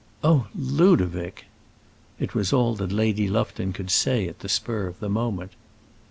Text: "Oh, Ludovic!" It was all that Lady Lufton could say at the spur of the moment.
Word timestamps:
"Oh, 0.23 0.47
Ludovic!" 0.55 1.45
It 2.17 2.33
was 2.33 2.51
all 2.51 2.73
that 2.77 2.91
Lady 2.91 3.27
Lufton 3.27 3.71
could 3.71 3.91
say 3.91 4.27
at 4.27 4.39
the 4.39 4.49
spur 4.49 4.87
of 4.87 4.99
the 4.99 5.09
moment. 5.09 5.51